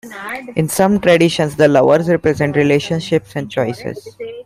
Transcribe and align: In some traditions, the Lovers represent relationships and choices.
In 0.55 0.67
some 0.67 0.99
traditions, 0.99 1.57
the 1.57 1.67
Lovers 1.67 2.09
represent 2.09 2.55
relationships 2.55 3.33
and 3.35 3.51
choices. 3.51 4.17